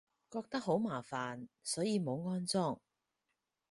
[0.31, 2.81] 覺得好麻煩，所以冇安裝